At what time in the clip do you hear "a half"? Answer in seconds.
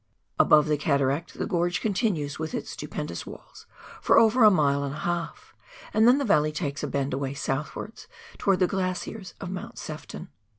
4.95-5.53